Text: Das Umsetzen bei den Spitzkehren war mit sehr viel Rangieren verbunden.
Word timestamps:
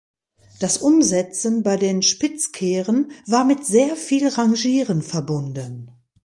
Das 0.59 0.79
Umsetzen 0.79 1.61
bei 1.61 1.77
den 1.77 2.01
Spitzkehren 2.01 3.11
war 3.27 3.45
mit 3.45 3.67
sehr 3.67 3.95
viel 3.95 4.27
Rangieren 4.29 5.03
verbunden. 5.03 5.91